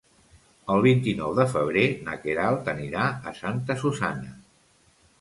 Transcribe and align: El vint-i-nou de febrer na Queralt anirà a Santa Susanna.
El 0.75 0.81
vint-i-nou 0.85 1.35
de 1.41 1.45
febrer 1.51 1.85
na 2.09 2.17
Queralt 2.25 2.75
anirà 2.77 3.07
a 3.33 3.37
Santa 3.45 3.81
Susanna. 3.87 4.39